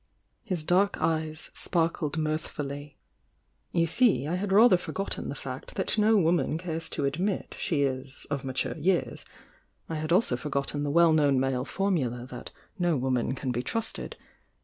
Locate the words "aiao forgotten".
10.09-10.81